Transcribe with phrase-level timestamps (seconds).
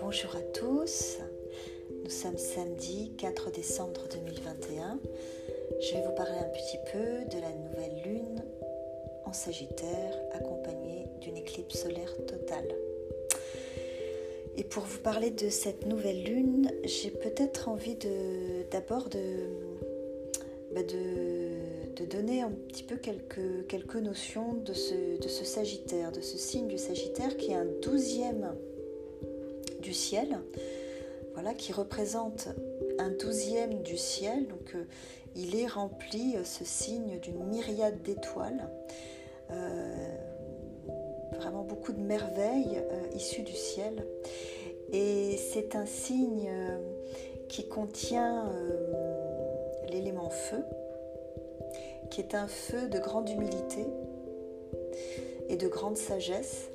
[0.00, 1.18] Bonjour à tous,
[2.02, 4.98] nous sommes samedi 4 décembre 2021.
[5.80, 8.44] Je vais vous parler un petit peu de la nouvelle lune
[9.26, 12.74] en Sagittaire accompagnée d'une éclipse solaire totale.
[14.56, 17.96] Et pour vous parler de cette nouvelle lune, j'ai peut-être envie
[18.72, 19.20] d'abord de,
[20.74, 21.49] bah, de,
[22.04, 26.66] donner un petit peu quelques, quelques notions de ce, de ce Sagittaire, de ce signe
[26.66, 28.54] du Sagittaire qui est un douzième
[29.80, 30.38] du ciel,
[31.34, 32.48] voilà, qui représente
[32.98, 34.46] un douzième du ciel.
[34.46, 34.84] Donc euh,
[35.36, 38.68] il est rempli, euh, ce signe, d'une myriade d'étoiles.
[39.50, 40.16] Euh,
[41.32, 42.82] vraiment beaucoup de merveilles
[43.14, 44.04] issues du ciel.
[44.92, 46.50] Et c'est un signe
[47.48, 48.52] qui contient
[49.88, 50.62] l'élément feu,
[52.10, 53.86] qui est un feu de grande humilité
[55.48, 56.70] et de grande sagesse.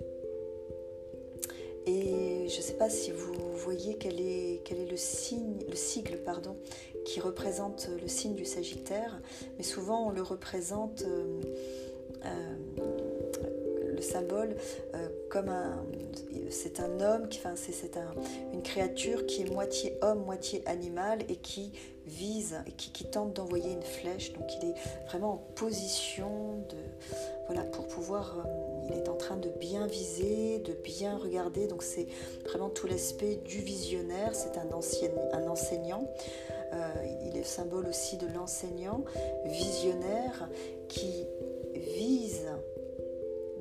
[1.88, 6.56] Et je ne sais pas si vous voyez quel est, le, signe, le sigle pardon,
[7.06, 9.22] qui représente le signe du Sagittaire,
[9.58, 11.42] mais souvent on le représente, euh,
[12.26, 14.56] euh, le symbole,
[14.96, 15.86] euh, comme un.
[16.50, 18.14] C'est un homme, enfin, c'est un,
[18.54, 21.72] une créature qui est moitié homme, moitié animal et qui
[22.06, 24.34] vise, qui, qui tente d'envoyer une flèche.
[24.34, 24.76] Donc il est
[25.08, 26.78] vraiment en position de.
[27.48, 28.46] Voilà, pour pouvoir
[28.90, 31.68] il est en train de bien viser, de bien regarder.
[31.68, 32.08] Donc c'est
[32.46, 34.34] vraiment tout l'aspect du visionnaire.
[34.34, 36.08] C'est un, un enseignant.
[36.74, 36.94] Euh,
[37.28, 39.04] il est symbole aussi de l'enseignant
[39.46, 40.50] visionnaire
[40.88, 41.26] qui
[41.74, 42.46] vise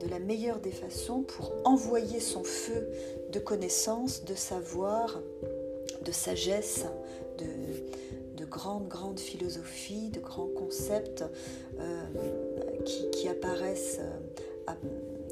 [0.00, 2.88] de la meilleure des façons pour envoyer son feu
[3.30, 5.20] de connaissance, de savoir,
[6.04, 6.84] de sagesse,
[7.38, 7.44] de,
[8.44, 11.24] de grandes, grandes philosophies, de grands concepts
[11.80, 12.04] euh,
[12.84, 14.00] qui, apparaissent
[14.68, 14.72] euh,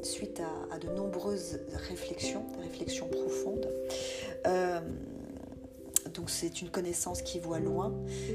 [0.01, 3.69] suite à, de nombreuses réflexions, des réflexions profondes.
[4.47, 4.79] Euh,
[6.13, 7.93] donc c'est une connaissance qui voit loin,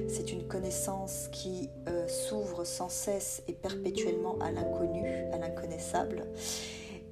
[0.09, 1.69] c'est une connaissance qui
[2.09, 6.27] s'ouvre sans cesse et perpétuellement à l'inconnu, à l'inconnaissable,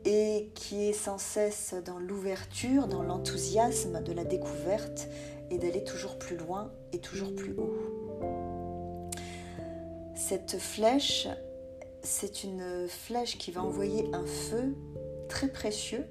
[0.05, 5.09] et qui est sans cesse dans l'ouverture, dans l'enthousiasme de la découverte
[5.51, 7.75] et d'aller toujours plus loin et toujours plus haut.
[10.15, 11.29] Cette flèche
[12.07, 14.75] c'est une flèche qui va envoyer un feu
[15.29, 16.07] très précieux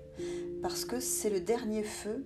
[0.61, 2.25] parce que c'est le dernier feu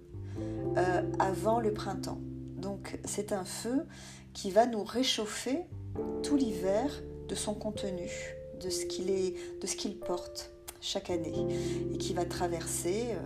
[0.77, 2.19] euh, avant le printemps.
[2.57, 3.85] Donc c'est un feu
[4.33, 5.59] qui va nous réchauffer
[6.23, 6.91] tout l'hiver
[7.27, 8.09] de son contenu,
[8.59, 8.85] de ce
[9.75, 11.45] qu'il porte chaque année
[11.93, 13.19] et qui va traverser euh,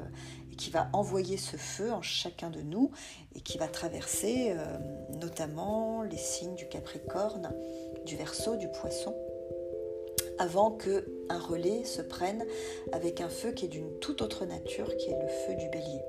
[0.55, 2.91] qui va envoyer ce feu en chacun de nous
[3.35, 4.65] et qui va traverser euh,
[5.19, 7.51] notamment les signes du Capricorne,
[8.05, 9.15] du Verseau, du Poisson
[10.39, 12.45] avant que un relais se prenne
[12.91, 16.01] avec un feu qui est d'une toute autre nature, qui est le feu du bélier.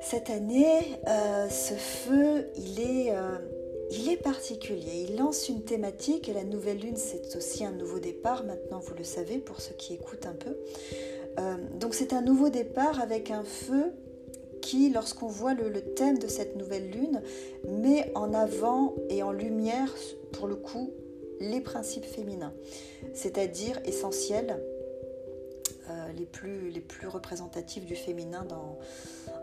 [0.00, 3.38] Cette année, euh, ce feu, euh,
[3.90, 5.06] il est particulier.
[5.08, 8.44] Il lance une thématique et la nouvelle lune, c'est aussi un nouveau départ.
[8.44, 10.56] Maintenant, vous le savez pour ceux qui écoutent un peu.
[11.38, 13.92] Euh, donc, c'est un nouveau départ avec un feu
[14.62, 17.22] qui, lorsqu'on voit le, thème de cette nouvelle lune,
[17.68, 19.94] met en avant et en lumière,
[20.32, 20.90] pour le coup,
[21.40, 22.54] les principes féminins,
[23.12, 24.58] c'est-à-dire essentiels,
[25.90, 28.46] euh, les, plus, les plus représentatifs du féminin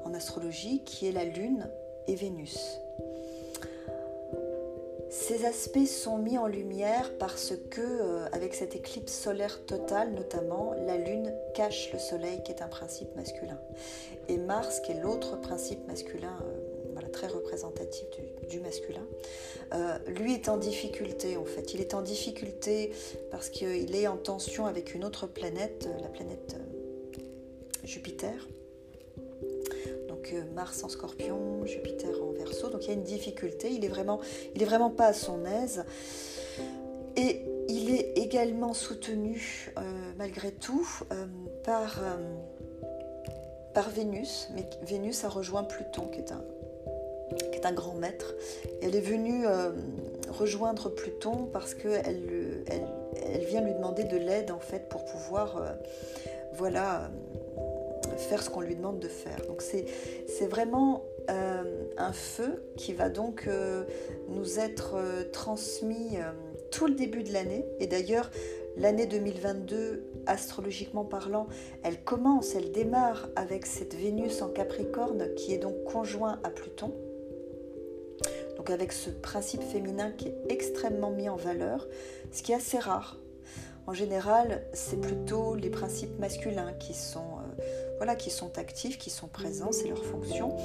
[0.04, 1.70] en astrologie, qui est la Lune
[2.08, 2.58] et Vénus.
[5.14, 10.74] Ces aspects sont mis en lumière parce que, euh, avec cette éclipse solaire totale notamment,
[10.88, 13.60] la Lune cache le Soleil qui est un principe masculin.
[14.28, 18.08] Et Mars, qui est l'autre principe masculin euh, très représentatif
[18.50, 19.06] du, masculin,
[19.76, 21.76] euh, lui est en difficulté en fait.
[21.76, 22.92] Il est en difficulté
[23.30, 26.56] parce qu'il est en tension avec une autre planète, la planète
[27.84, 28.48] Jupiter.
[30.32, 32.70] Euh, Mars en scorpion, Jupiter en verso.
[32.70, 33.72] Donc il y a une difficulté.
[33.72, 34.20] Il est vraiment,
[34.56, 35.84] il est vraiment pas à son aise.
[37.16, 39.72] Et il est également soutenu
[40.18, 40.88] malgré tout
[41.64, 42.00] par
[43.74, 46.44] par Vénus, mais Vénus a rejoint Pluton, qui est un,
[47.52, 48.34] qui est un grand maître.
[48.82, 49.72] elle est venue euh,
[50.30, 52.88] rejoindre Pluton parce qu'elle elle,
[53.34, 55.72] elle vient lui demander de l'aide en fait pour pouvoir euh,
[56.54, 57.10] voilà,
[58.20, 59.46] faire ce qu'on lui demande de faire.
[59.48, 63.50] Donc c'est vraiment euh, un feu qui va donc
[64.30, 64.96] nous être
[65.32, 66.18] transmis
[66.72, 67.66] tout le début de l'année.
[67.80, 68.30] Et d'ailleurs,
[68.78, 71.48] l'année 2022, astrologiquement parlant,
[71.84, 76.94] elle commence, elle démarre avec cette Vénus en Capricorne qui est donc conjoint à Pluton.
[78.58, 81.88] Donc avec ce principe féminin qui est extrêmement mis en valeur,
[82.32, 83.20] ce qui est assez rare.
[83.86, 87.33] en général, c'est plutôt les principes masculins qui sont,
[87.98, 90.58] voilà, qui sont actifs, qui sont présents, c'est leur fonction.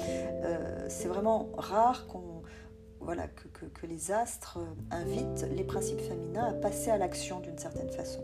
[0.87, 2.39] c'est vraiment rare qu'on
[3.01, 4.59] voilà, que, les astres
[4.91, 8.21] invitent les principes féminins à passer à l'action d'une certaine façon.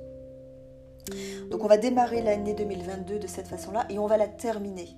[1.49, 4.89] Donc on va démarrer l'année 2022 de cette façon-là et on va la terminer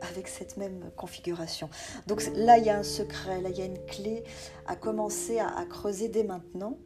[0.00, 1.68] avec cette même configuration.
[2.06, 4.22] Donc là, il y a un secret, là, il y a une clé
[4.66, 6.78] à commencer à, creuser dès maintenant.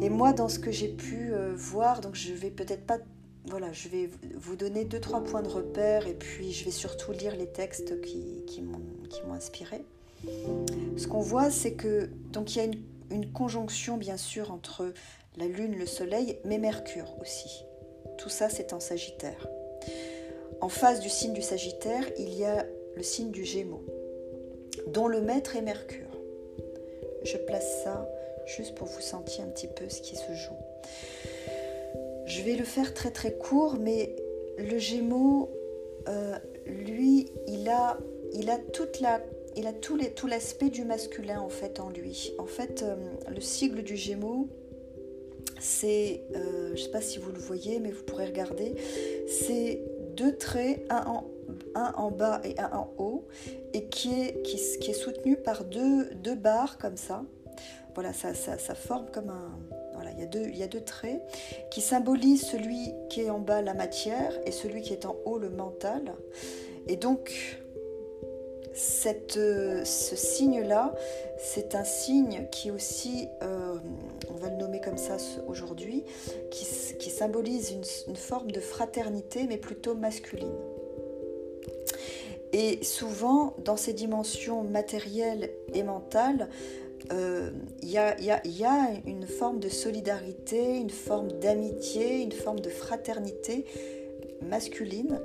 [0.00, 2.98] Et moi, dans ce que j'ai pu euh, voir, donc je vais peut-être pas
[3.48, 7.12] voilà, je vais vous donner deux, trois points de repère et puis je vais surtout
[7.12, 9.84] lire les textes qui, m'ont inspiré.
[10.96, 14.92] Ce qu'on voit, c'est que donc il y a une, une, conjonction bien sûr entre
[15.36, 17.64] la Lune, le Soleil, mais Mercure aussi.
[18.18, 19.48] Tout ça, c'est en Sagittaire.
[20.60, 22.66] En face du signe du Sagittaire, il y a
[22.96, 23.84] le signe du Gémeaux,
[24.88, 26.10] dont le maître est Mercure.
[27.24, 28.08] Je place ça
[28.46, 30.56] juste pour vous sentir un petit peu ce qui se joue.
[32.26, 34.14] Je vais le faire très très court, mais
[34.58, 35.50] le Gémeaux,
[36.08, 36.36] euh,
[36.66, 37.98] lui, il a,
[38.32, 42.32] il tout, l'aspect du masculin en fait en lui.
[42.38, 42.96] En fait, euh,
[43.28, 44.48] le sigle du Gémeaux,
[45.60, 48.74] c'est, euh, je sais pas si vous le voyez, mais vous pourrez regarder,
[49.28, 49.82] c'est
[50.14, 51.22] deux traits, un
[51.74, 53.26] en, bas et un en haut,
[53.72, 57.24] et qui est, soutenu par deux, barres comme ça.
[57.94, 59.58] Voilà, ça, ça, forme comme un,
[60.16, 61.20] il y, a deux, traits
[61.70, 65.38] qui symbolisent celui qui est en bas la matière et celui qui est en haut
[65.38, 66.14] le mental.
[66.86, 67.58] Et donc,
[68.72, 70.94] cette, euh, ce signe-là,
[71.38, 73.76] c'est un signe qui aussi, euh,
[74.30, 75.16] on va le nommer comme ça
[75.48, 76.04] aujourd'hui,
[76.50, 76.66] qui,
[76.98, 77.72] qui symbolise
[78.06, 80.54] une, forme de fraternité, mais plutôt masculine.
[82.52, 86.48] Et souvent, dans ces dimensions matérielles et mentales,
[87.12, 87.50] euh,
[87.82, 92.70] il y, a, y, a, une forme de solidarité, une forme d'amitié, une forme de
[92.70, 93.64] fraternité
[94.42, 95.20] masculine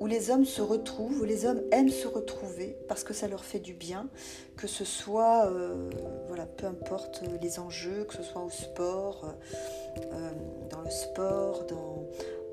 [0.00, 3.44] où les hommes se retrouvent, où les hommes aiment se retrouver parce que ça leur
[3.44, 4.08] fait du bien,
[4.56, 5.90] que ce soit, euh,
[6.28, 10.30] voilà, peu importe les enjeux, que ce soit au sport, euh, euh,
[10.70, 12.06] dans le sport, dans,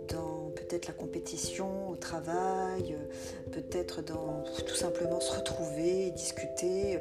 [0.07, 2.95] dans peut-être la compétition, au travail,
[3.51, 6.99] peut-être dans tout simplement se retrouver, discuter.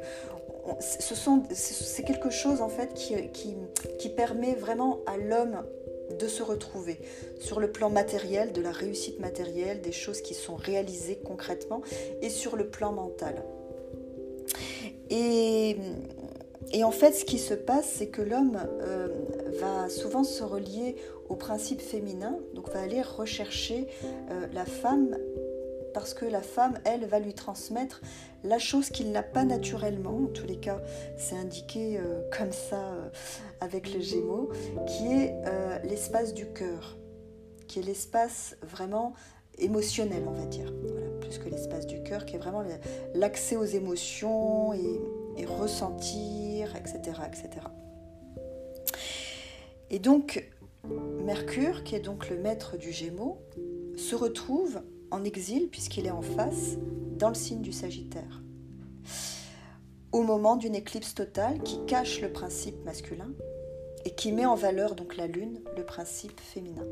[0.79, 5.63] Ce sont, c'est quelque chose en fait qui, permet vraiment à l'homme
[6.19, 6.99] de se retrouver
[7.39, 11.81] sur le plan matériel, de la réussite matérielle, des choses qui sont réalisées concrètement,
[12.21, 13.43] et sur le plan mental.
[15.09, 15.77] Et,
[16.71, 19.09] et en fait, ce qui se passe, c'est que l'homme euh,
[19.59, 20.95] va souvent se relier
[21.29, 23.87] au principe féminin, donc va aller rechercher
[24.31, 25.17] euh, la femme
[25.95, 28.01] parce que la femme, elle, va lui transmettre
[28.43, 30.81] la chose qu'il n'a pas naturellement, en tous les cas
[31.17, 33.09] c'est indiqué euh, comme ça euh,
[33.61, 34.49] avec le Gémeaux,
[34.85, 36.97] qui est euh, l'espace du cœur,
[37.69, 39.13] qui est l'espace vraiment
[39.57, 40.73] émotionnel, on va dire,
[41.21, 42.63] plus que l'espace du cœur, qui est vraiment
[43.13, 44.99] l'accès aux émotions et,
[45.37, 47.67] et ressentir, etc., etc.
[49.89, 50.43] Et donc,
[51.23, 53.41] Mercure, qui est donc le maître du Gémeaux,
[53.97, 56.77] se retrouve en exil, puisqu'il est en face,
[57.17, 58.41] dans le signe du Sagittaire.
[60.11, 63.31] Au moment d'une éclipse totale qui cache le principe masculin
[64.05, 66.85] et qui met en valeur donc la lune, le principe féminin.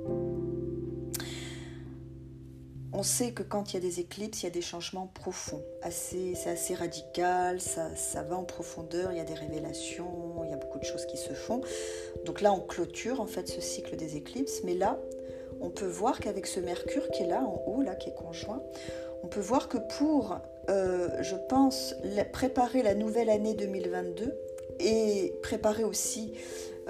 [2.95, 5.63] On sait que quand il y a des éclipses, il y a des changements profonds.
[5.89, 10.42] C'est assez radical, ça va en profondeur, il y a des révélations,
[10.83, 11.61] choses qui se font.
[12.25, 14.61] Donc là, on clôture en fait ce cycle des éclipses.
[14.63, 14.99] Mais là,
[15.61, 18.61] on peut voir qu'avec ce Mercure qui est là en haut, là qui est conjoint,
[19.23, 20.37] on peut voir que pour,
[20.69, 21.95] euh, je pense,
[22.33, 24.33] préparer la nouvelle année 2022
[24.79, 26.33] et préparer aussi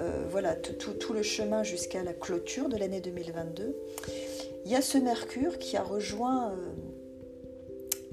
[0.00, 3.76] euh, voilà, tout, le chemin jusqu'à la clôture de l'année 2022,
[4.64, 6.56] il y a ce Mercure qui a rejoint euh,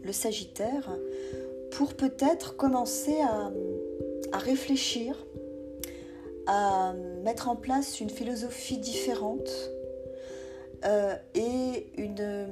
[0.03, 0.95] le Sagittaire
[1.71, 5.15] pour peut-être commencer à réfléchir,
[6.47, 6.93] à
[7.23, 9.49] mettre en place une philosophie différente
[10.85, 12.47] euh, et une,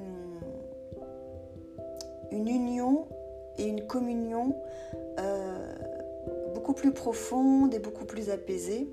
[2.32, 3.08] une union
[3.58, 4.56] et une communion
[5.20, 5.74] euh,
[6.54, 8.88] beaucoup plus profonde et beaucoup plus apaisée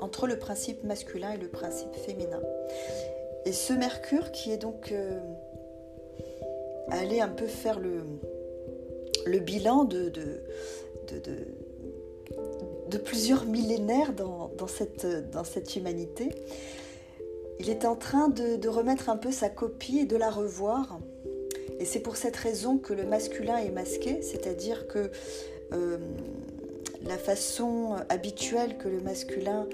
[0.00, 2.42] entre le principe masculin et le principe féminin.
[3.44, 5.18] Et ce Mercure qui est donc euh,
[6.90, 8.02] allé un peu faire le,
[9.26, 10.42] le bilan de, de
[12.96, 16.30] plusieurs millénaires dans, cette, humanité,
[17.58, 20.98] il est en train de, remettre un peu sa copie et de la revoir.
[21.78, 25.10] Et c'est pour cette raison que le masculin est masqué, c'est-à-dire que
[25.72, 25.98] euh,
[27.04, 29.68] la façon habituelle que le masculin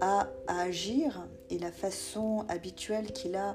[0.00, 3.54] a à agir et la façon habituelle qu'il a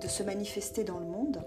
[0.00, 1.40] de se manifester dans le monde,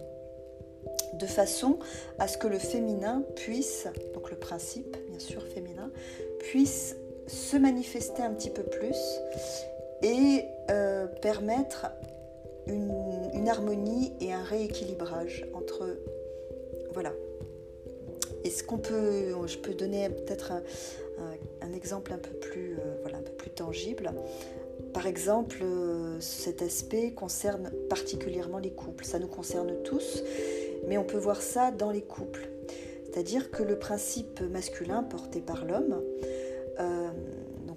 [1.14, 1.80] de façon
[2.20, 5.92] à ce que le féminin puisse, donc le principe bien sûr féminin,
[6.40, 6.96] puisse
[7.28, 8.98] se manifester un petit peu plus
[10.02, 11.88] et euh, permettre
[12.68, 15.98] une, harmonie et un rééquilibrage entre
[16.94, 17.14] voilà.
[18.44, 20.54] Et ce qu'on peut, je peux donner peut-être
[21.62, 24.12] un, exemple un peu plus, euh, un peu plus tangible.
[24.94, 29.06] Par exemple, euh, cet aspect concerne particulièrement les couples.
[29.06, 30.24] Ça nous concerne tous,
[30.88, 32.50] mais on peut voir ça dans les couples.
[33.06, 36.02] C'est-à-dire que le principe masculin porté par l'homme,
[36.80, 37.10] euh,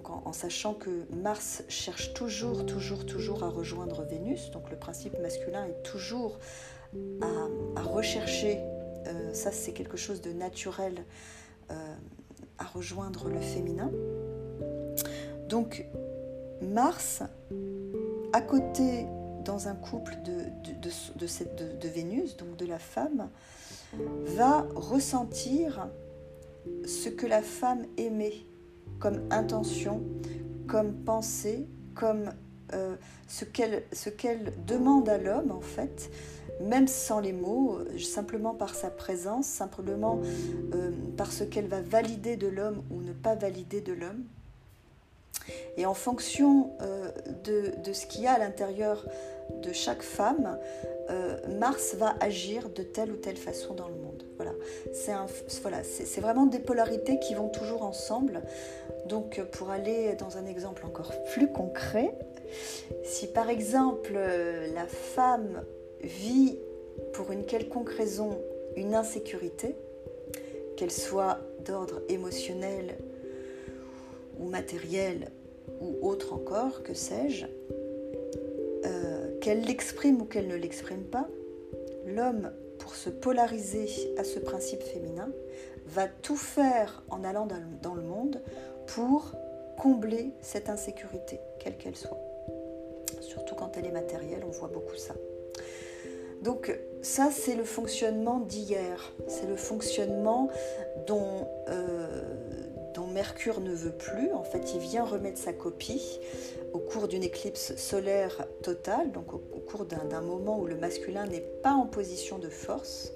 [0.04, 5.64] en, sachant que Mars cherche toujours, toujours, toujours à rejoindre Vénus, donc le principe masculin
[5.66, 6.38] est toujours
[7.22, 8.58] à, rechercher,
[9.06, 11.04] euh, ça c'est quelque chose de naturel,
[11.70, 11.74] euh,
[12.58, 13.90] à rejoindre le féminin.
[15.48, 15.86] Donc
[16.60, 17.22] Mars,
[18.32, 19.06] à côté
[19.44, 23.28] dans un couple de, Vénus, donc de la femme,
[24.36, 25.88] va ressentir
[26.84, 28.46] ce que la femme aimait
[28.98, 30.02] comme intention,
[30.68, 32.32] comme pensée, comme
[32.72, 32.94] euh,
[33.26, 36.10] ce qu'elle demande à l'homme en fait,
[36.60, 40.20] même sans les mots, simplement par sa présence, simplement
[40.74, 44.24] euh, par ce qu'elle va valider de l'homme ou ne pas valider de l'homme.
[45.76, 47.10] Et en fonction euh,
[47.44, 49.06] de, ce qu'il y a à l'intérieur
[49.62, 50.58] de chaque femme,
[51.10, 54.24] euh, Mars va agir de telle ou telle façon dans le monde.
[54.36, 54.52] Voilà,
[54.92, 55.12] c'est
[55.60, 55.82] voilà,
[56.18, 58.42] vraiment des polarités qui vont toujours ensemble.
[59.06, 62.14] Donc pour aller dans un exemple encore plus concret,
[63.04, 65.64] si par exemple la femme
[66.02, 66.58] vit
[67.12, 68.38] pour une quelconque raison
[68.76, 69.76] une insécurité,
[70.76, 72.96] qu'elle soit d'ordre émotionnel
[74.40, 75.30] ou matériel
[75.80, 77.46] ou autre encore, que sais-je,
[78.84, 81.28] euh, qu'elle l'exprime ou qu'elle ne l'exprime pas,
[82.06, 83.86] l'homme, pour se polariser
[84.18, 85.30] à ce principe féminin,
[85.86, 87.46] va tout faire en allant
[87.82, 88.42] dans le monde
[88.86, 89.32] pour
[89.76, 92.18] combler cette insécurité, quelle qu'elle soit.
[93.20, 95.14] Surtout quand elle est matérielle, on voit beaucoup ça.
[96.42, 100.48] Donc ça, c'est le fonctionnement d'hier, c'est le fonctionnement
[101.06, 102.69] dont euh, dont
[103.10, 104.32] Mercure ne veut plus.
[104.32, 106.20] En fait, il vient remettre sa copie
[106.72, 111.44] au cours d'une éclipse solaire totale, donc au, cours d'un moment où le masculin n'est
[111.62, 113.12] pas en position de force,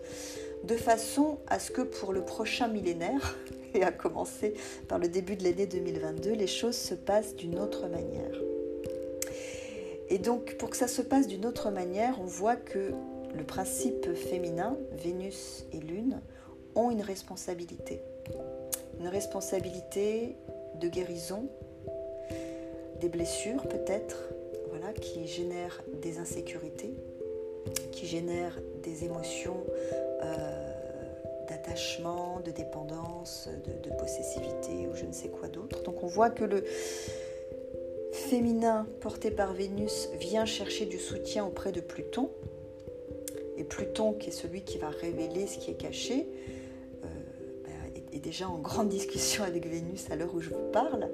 [0.64, 3.36] de façon à ce que pour le prochain millénaire,
[3.74, 4.54] et à commencer
[4.88, 8.40] par le début de l'année 2022, les choses se passent d'une autre manière.
[10.10, 12.92] Et donc, pour que ça se passe d'une autre manière, on voit que
[13.34, 16.20] le principe féminin, Vénus et Lune,
[16.76, 18.00] ont une responsabilité
[19.08, 20.37] responsabilité
[20.80, 21.49] de guérison,
[23.00, 24.28] des blessures peut-être,
[24.70, 26.94] voilà, qui génèrent des insécurités,
[27.92, 29.64] qui génèrent des émotions
[30.23, 30.73] euh,
[31.49, 35.82] d'attachement, de dépendance, de, de, possessivité ou je ne sais quoi d'autre.
[35.82, 36.64] Donc on voit que le
[38.12, 42.30] féminin porté par Vénus vient chercher du soutien auprès de Pluton.
[43.56, 46.26] Et Pluton, qui est celui qui va révéler ce qui est caché,
[48.25, 51.11] déjà en grande discussion avec Vénus à l'heure où je vous parle.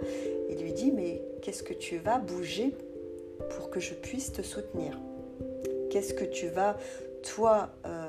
[0.49, 2.75] Il lui dit, mais qu'est-ce que tu vas bouger
[3.51, 4.99] pour que je puisse te soutenir?
[5.91, 6.77] Qu'est-ce que tu vas,
[7.23, 8.07] toi, euh,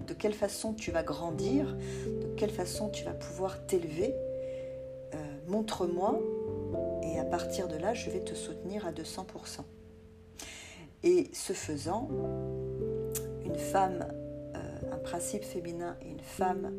[0.00, 1.76] de quelle façon tu vas grandir?
[2.06, 4.12] De quelle façon tu vas pouvoir t'élever?
[5.14, 6.20] Euh, Montre-moi
[7.02, 9.60] et à partir de là, je vais te soutenir à 200%.
[11.04, 12.08] Et ce faisant,
[13.44, 14.08] une femme,
[14.56, 16.72] euh, un principe féminin et une femme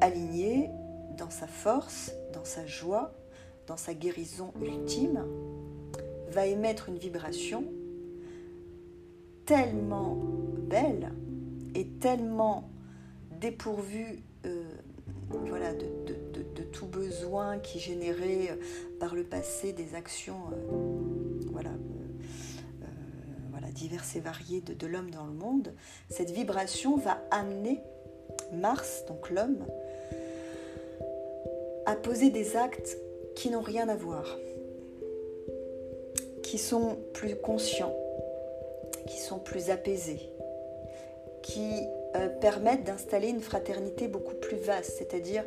[0.00, 0.70] aligné
[1.16, 3.12] dans sa force, dans sa joie,
[3.66, 5.24] dans sa guérison ultime,
[6.30, 7.64] va émettre une vibration
[9.46, 10.16] tellement
[10.68, 11.12] belle
[11.74, 12.68] et tellement
[13.40, 14.64] dépourvue euh,
[15.30, 18.56] de, tout besoin qui générait euh,
[19.00, 21.70] par le passé des actions euh, voilà,
[23.50, 25.74] voilà, diverses et variées de l'homme dans le monde,
[26.10, 27.80] cette vibration va amener
[28.52, 29.66] Mars, donc l'homme,
[31.88, 32.98] à poser des actes
[33.34, 34.38] qui n'ont rien à voir,
[36.42, 37.96] qui sont plus conscients,
[39.06, 40.20] qui sont plus apaisés,
[41.42, 41.80] qui
[42.14, 45.46] euh, permettent d'installer une fraternité beaucoup plus vaste, c'est-à-dire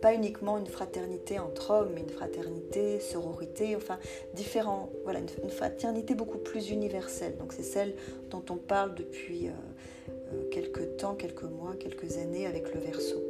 [0.00, 3.98] pas uniquement une fraternité entre hommes, mais une fraternité, sororité, enfin
[4.34, 7.36] différents, voilà, une, fraternité beaucoup plus universelle.
[7.38, 7.96] Donc c'est celle
[8.30, 13.25] dont on parle depuis euh, euh, quelques temps, quelques mois, quelques années avec le verso.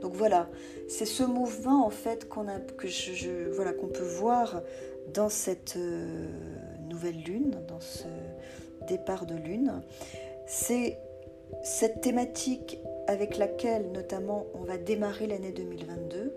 [0.00, 0.48] Donc voilà,
[0.88, 4.62] c'est ce mouvement en fait qu'on que je, voilà, qu'on peut voir
[5.12, 6.26] dans cette euh,
[6.88, 8.04] nouvelle lune, dans ce
[8.88, 9.82] départ de lune.
[10.46, 10.98] C'est
[11.62, 16.34] cette thématique avec laquelle notamment on va démarrer l'année 2022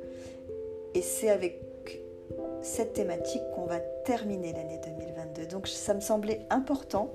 [0.93, 1.61] et c'est avec
[2.61, 5.47] cette thématique qu'on va terminer l'année 2022.
[5.47, 7.13] Donc ça me semblait important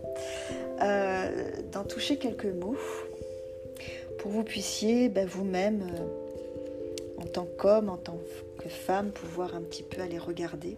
[0.80, 2.76] euh, d'en toucher quelques mots
[4.18, 6.06] pour que vous puissiez ben, vous-même, euh,
[7.22, 8.18] en tant qu'homme, en tant
[8.58, 10.76] que femme, pouvoir un petit peu aller regarder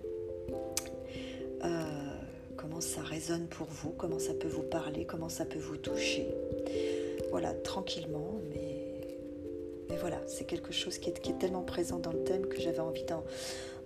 [1.65, 1.69] euh,
[2.57, 6.29] comment ça résonne pour vous, comment ça peut vous parler, comment ça peut vous toucher.
[7.31, 8.85] Voilà, tranquillement, mais,
[9.89, 12.61] mais voilà, c'est quelque chose qui est, qui est, tellement présent dans le thème que
[12.61, 13.07] j'avais envie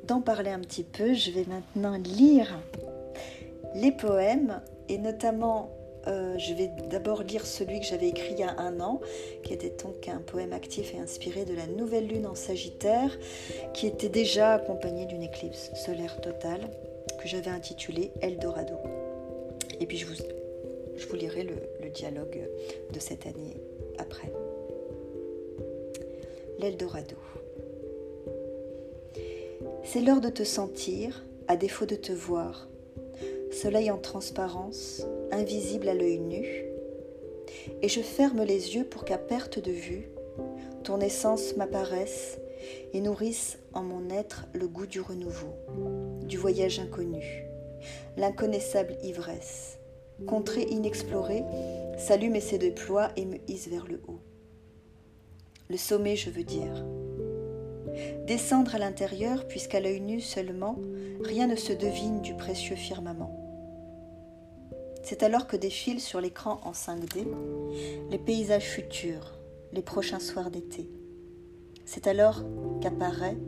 [0.05, 1.15] d'en parler un petit peu.
[1.15, 2.59] Je vais maintenant lire
[3.77, 5.78] les poèmes et notamment
[6.09, 9.01] euh, je vais d'abord lire celui que j'avais écrit il y a un an,
[9.43, 13.17] qui était donc un poème actif et inspiré de la nouvelle lune en Sagittaire,
[13.75, 16.71] qui était déjà accompagné d'une éclipse solaire totale,
[17.21, 18.77] que j'avais intitulé Eldorado.
[19.81, 22.49] Et puis je vous, lirai le dialogue
[22.93, 23.57] de cette année
[23.99, 24.33] après.
[26.59, 27.17] L'Eldorado.
[29.85, 32.68] C'est l'heure de te sentir, à défaut de te voir
[33.51, 36.65] soleil en transparence, invisible à l'œil nu,
[37.83, 40.09] et je ferme les yeux pour qu'à perte de vue,
[40.85, 42.39] ton essence m'apparaisse
[42.93, 45.55] et nourrisse en mon être le goût du renouveau,
[46.23, 47.45] du voyage inconnu,
[48.17, 49.79] l'inconnaissable ivresse.
[50.27, 51.45] Contrée inexplorée,
[51.97, 54.19] s'allume et se déploie et me hisse vers le haut.
[55.69, 56.85] Le sommet, je veux dire.
[58.27, 60.77] Descendre à l'intérieur, puisqu'à l'œil nu seulement,
[61.23, 63.38] rien ne se devine du précieux firmament.
[65.09, 67.25] C'est alors que défilent sur l'écran en 5D
[68.11, 69.39] les paysages futurs,
[69.73, 70.87] les prochains soirs d'été.
[71.87, 72.43] C'est alors
[72.83, 73.39] qu'apparaît,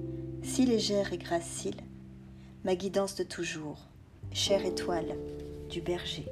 [0.43, 1.77] si légère et gracile,
[2.65, 3.77] ma guidance de toujours,
[4.33, 5.15] chère étoile
[5.69, 6.25] du berger.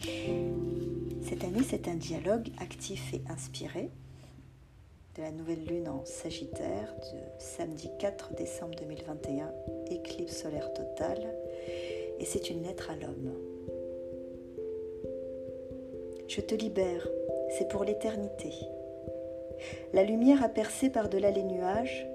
[0.00, 3.90] Cette année, c'est un dialogue actif et inspiré
[5.16, 9.52] de la nouvelle lune en Sagittaire de samedi 4 décembre 2021,
[9.90, 11.34] éclipse solaire totale,
[12.20, 13.32] et c'est une lettre à l'homme.
[16.28, 17.08] Je te libère,
[17.58, 18.52] c'est pour l'éternité.
[19.92, 22.06] La lumière a percé par-delà les nuages,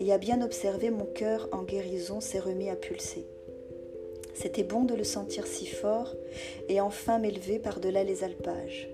[0.00, 3.26] et a bien observé mon cœur en guérison s'est remis à pulser.
[4.34, 6.14] C'était bon de le sentir si fort,
[6.68, 8.88] et enfin m'élever par-delà les alpages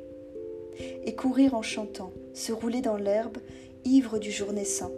[1.05, 3.39] et courir en chantant, se rouler dans l'herbe,
[3.85, 4.93] ivre du jour naissant,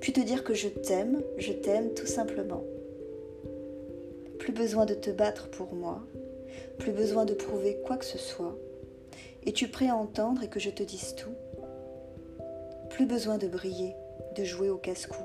[0.00, 2.64] puis te dire que je t'aime, je t'aime tout simplement.
[4.48, 6.00] Plus besoin de te battre pour moi,
[6.78, 8.56] plus besoin de prouver quoi que ce soit.
[9.44, 11.34] Es-tu prêt à entendre et que je te dise tout
[12.88, 13.94] Plus besoin de briller,
[14.36, 15.22] de jouer au casse-cou.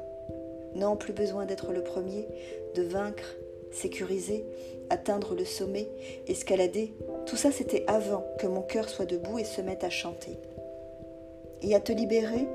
[0.75, 2.27] Non, plus besoin d'être le premier,
[2.75, 3.37] de vaincre,
[3.71, 4.43] sécuriser,
[4.89, 5.87] atteindre le sommet,
[6.27, 6.93] escalader,
[7.25, 10.37] tout ça c'était avant que mon cœur soit debout et se mette à chanter.
[11.61, 12.49] Et à te libérer,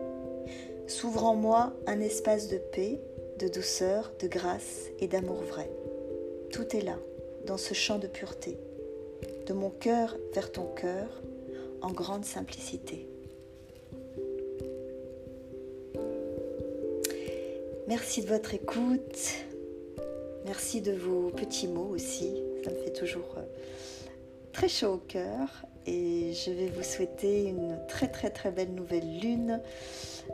[0.86, 3.00] s'ouvre en moi un espace de paix,
[3.38, 5.70] de douceur, de grâce et d'amour vrai.
[6.52, 6.98] Tout est là,
[7.46, 8.58] dans ce champ de pureté,
[9.46, 11.22] de mon cœur vers ton cœur,
[11.82, 13.08] en grande simplicité.
[17.88, 19.46] Merci de votre écoute.
[20.44, 22.42] Merci de vos petits mots aussi.
[22.64, 23.42] Ça me fait toujours euh,
[24.52, 25.64] très chaud au cœur.
[25.86, 29.62] Et je vais vous souhaiter une très très très belle nouvelle lune.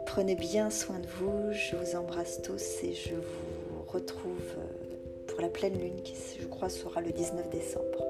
[0.06, 1.52] Prenez bien soin de vous.
[1.52, 4.83] Je vous embrasse tous et je vous retrouve euh,
[5.34, 8.04] pour la pleine lune qui, je crois, sera le 19 décembre.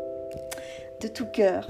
[1.00, 1.66] De tout cœur.